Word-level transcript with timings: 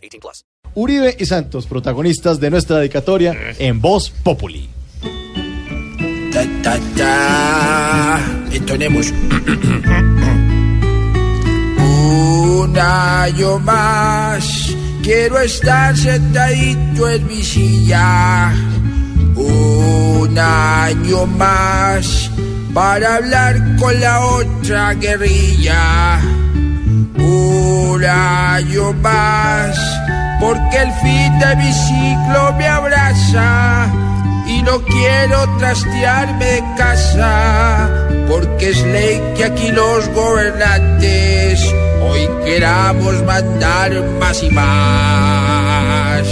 18 0.00 0.20
plus. 0.20 0.44
Uribe 0.74 1.16
y 1.18 1.26
Santos, 1.26 1.66
protagonistas 1.66 2.38
de 2.38 2.50
nuestra 2.50 2.78
dedicatoria 2.78 3.34
en 3.58 3.80
Voz 3.80 4.10
Populi. 4.10 4.68
Ta, 6.32 6.46
ta, 6.62 6.78
ta. 6.96 8.20
Entonemos. 8.52 9.12
Un 11.78 12.78
año 12.78 13.58
más. 13.58 14.76
Quiero 15.02 15.40
estar 15.40 15.96
sentadito 15.96 17.08
en 17.08 17.26
mi 17.26 17.42
silla. 17.42 18.52
Un 19.34 20.38
año 20.38 21.26
más. 21.26 22.30
Para 22.72 23.16
hablar 23.16 23.76
con 23.76 24.00
la 24.00 24.20
otra 24.20 24.94
guerrilla. 24.94 26.20
Un 27.16 28.04
año 28.04 28.92
más. 28.92 29.49
Porque 30.50 30.78
el 30.78 30.92
fin 30.94 31.38
de 31.38 31.54
mi 31.54 31.72
ciclo 31.72 32.52
me 32.58 32.66
abraza 32.66 33.86
y 34.48 34.60
no 34.62 34.82
quiero 34.82 35.58
trastearme 35.58 36.44
de 36.44 36.64
casa, 36.76 37.88
porque 38.26 38.70
es 38.70 38.82
ley 38.82 39.22
que 39.36 39.44
aquí 39.44 39.70
los 39.70 40.08
gobernantes 40.08 41.72
hoy 42.02 42.28
queramos 42.44 43.22
mandar 43.22 43.92
más 44.18 44.42
y 44.42 44.50
más. 44.50 46.26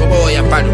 ¿Cómo 0.00 0.16
voy, 0.16 0.34
Amparo? 0.34 0.72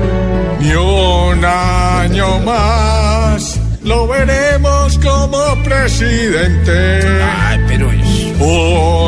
Ni 0.60 0.72
un 0.72 1.44
año 1.44 2.38
más 2.38 3.60
lo 3.84 4.08
veremos 4.08 4.98
como 5.00 5.62
presidente. 5.64 7.02
Ay, 7.22 7.60
pero 7.68 7.92
es... 7.92 8.40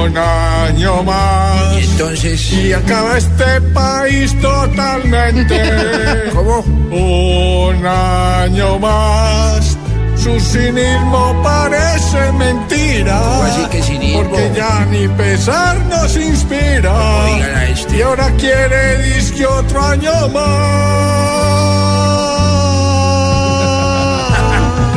Un 0.05 0.19
año 0.19 1.03
más. 1.05 1.75
Y 1.79 1.85
entonces... 1.85 2.53
Y 2.53 2.73
acaba 2.73 3.19
este 3.19 3.61
país 3.73 4.35
totalmente. 4.41 6.29
¿Cómo? 6.35 6.59
Un 6.91 7.87
año 7.87 8.81
más. 8.81 9.79
Su 10.17 10.41
cinismo 10.41 11.41
parece 11.45 12.33
mentira. 12.33 13.19
¿Cómo 13.21 13.43
así 13.45 13.65
que 13.71 13.83
cinismo? 13.83 14.23
Porque 14.23 14.53
ya 14.57 14.85
ni 14.91 15.07
pesar 15.09 15.79
nos 15.87 16.17
inspira. 16.17 16.93
A 17.25 17.69
este. 17.69 17.99
Y 17.99 18.03
ahora 18.03 18.29
quiere 18.39 19.03
disque 19.03 19.47
otro 19.47 19.81
año 19.85 20.29
más. 20.31 20.43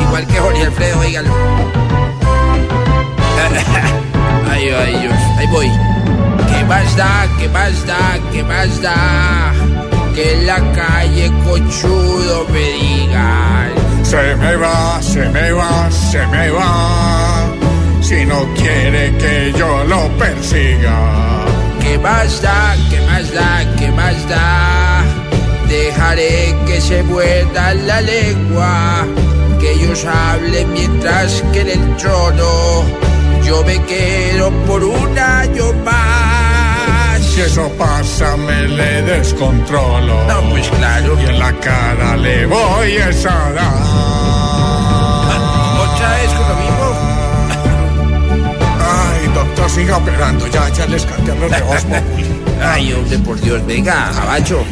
Igual 0.00 0.26
que 0.26 0.34
Jorge 0.34 0.62
Alfredo, 0.62 0.98
oígalo. 0.98 1.45
Da? 7.36 7.38
¿Qué 7.38 7.48
más 7.48 7.86
da? 7.86 8.18
¿Qué 8.32 8.42
más 8.42 8.82
da? 8.82 9.52
Que 10.14 10.32
en 10.34 10.46
la 10.46 10.60
calle 10.72 11.30
cochudo 11.44 12.46
me 12.48 12.60
digan. 12.60 13.72
Se 14.02 14.36
me 14.36 14.56
va, 14.56 15.02
se 15.02 15.28
me 15.28 15.52
va, 15.52 15.90
se 15.90 16.26
me 16.28 16.50
va. 16.50 17.52
Si 18.00 18.24
no 18.24 18.46
quiere 18.54 19.16
que 19.18 19.52
yo 19.58 19.84
lo 19.84 20.08
persiga. 20.16 21.44
¿Qué 21.80 21.98
más 21.98 22.40
da? 22.40 22.76
¿Qué 22.90 23.00
más 23.02 23.32
da? 23.34 23.76
¿Qué 23.78 23.90
más 23.90 24.28
da? 24.28 25.04
Dejaré 25.68 26.54
que 26.66 26.80
se 26.80 27.02
muerda 27.02 27.74
la 27.74 28.00
lengua, 28.00 29.04
que 29.58 29.72
ellos 29.72 30.04
hablen 30.04 30.72
mientras 30.72 31.42
que 31.52 31.60
en 31.62 31.70
el 31.70 31.96
trono 31.96 32.84
yo 33.44 33.64
me 33.64 33.82
quedo 33.84 34.50
por 34.66 34.84
un 34.84 35.18
año 35.18 35.35
más. 35.35 35.35
Si 35.35 35.35
eso 37.46 37.70
pasa, 37.78 38.36
me 38.36 38.66
le 38.66 39.02
descontrolo. 39.02 40.24
No, 40.26 40.50
pues 40.50 40.68
claro. 40.68 41.16
Y 41.20 41.26
en 41.26 41.38
la 41.38 41.52
cara 41.60 42.16
le 42.16 42.44
voy 42.46 42.96
a 42.98 43.10
dar. 43.52 43.74
¿Otra 45.84 46.10
vez 46.16 46.32
con 46.32 46.48
lo 46.48 46.56
mismo? 46.56 46.86
Ay, 48.80 49.28
doctor, 49.32 49.70
siga 49.70 49.96
operando. 49.96 50.46
Ya, 50.48 50.68
ya 50.70 50.86
les 50.86 51.06
canté 51.06 51.34
los 51.36 51.50
de 51.50 51.62
Osmo. 51.62 51.96
Ay, 52.62 52.92
hombre, 52.92 53.18
por 53.18 53.40
Dios, 53.40 53.64
venga, 53.64 54.08
abacho. 54.22 54.64